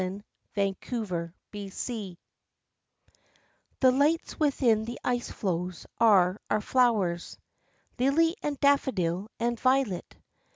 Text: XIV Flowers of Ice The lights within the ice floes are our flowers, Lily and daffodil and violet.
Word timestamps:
XIV 0.01 0.23
Flowers 0.83 1.31
of 1.53 1.53
Ice 1.63 2.15
The 3.81 3.91
lights 3.91 4.39
within 4.39 4.85
the 4.85 4.99
ice 5.03 5.29
floes 5.29 5.85
are 5.99 6.41
our 6.49 6.59
flowers, 6.59 7.37
Lily 7.99 8.35
and 8.41 8.59
daffodil 8.59 9.29
and 9.39 9.59
violet. 9.59 10.15